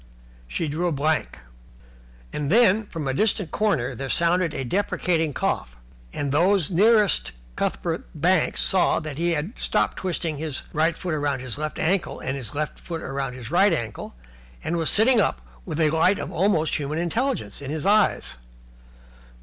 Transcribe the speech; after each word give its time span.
She 0.47 0.67
drew 0.67 0.91
blank. 0.91 1.37
And 2.33 2.51
then, 2.51 2.87
from 2.87 3.07
a 3.07 3.13
distant 3.13 3.51
corner, 3.51 3.93
there 3.93 4.09
sounded 4.09 4.51
a 4.51 4.63
deprecating, 4.63 5.31
cough, 5.31 5.77
and 6.11 6.31
those 6.31 6.71
nearest 6.71 7.31
Cuthbert 7.55 8.07
Banks 8.15 8.63
saw 8.63 8.99
that 8.99 9.19
he 9.19 9.33
had 9.33 9.59
stopped 9.59 9.97
twisting 9.97 10.37
his 10.37 10.63
right 10.73 10.97
foot 10.97 11.11
round 11.13 11.41
his 11.43 11.59
left 11.59 11.77
ankle 11.77 12.19
and 12.19 12.35
his 12.35 12.55
left 12.55 12.79
foot 12.79 13.01
round 13.03 13.35
his 13.35 13.51
right 13.51 13.71
ankle 13.71 14.15
and 14.63 14.75
was 14.75 14.89
sitting 14.89 15.21
up 15.21 15.39
with 15.67 15.79
a 15.79 15.91
light 15.91 16.17
of 16.17 16.31
almost 16.31 16.77
human 16.77 16.97
intelligence 16.97 17.61
in 17.61 17.69
his 17.69 17.85
eyes. 17.85 18.37